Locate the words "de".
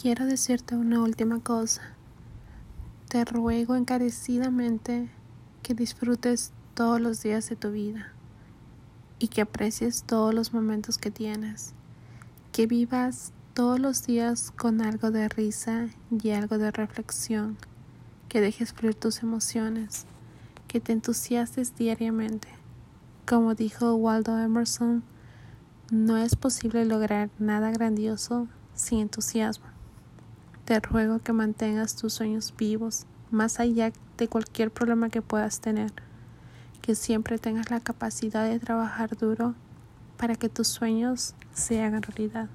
7.48-7.56, 15.10-15.28, 16.58-16.70, 34.18-34.28, 38.46-38.60